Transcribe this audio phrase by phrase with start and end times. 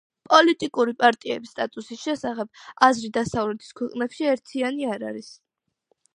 [0.29, 5.31] პოლიტიკური პარტიების სტატუსის შესახებ აზრი დასავლეთის ქვეყნებში ერთიანი არ არის.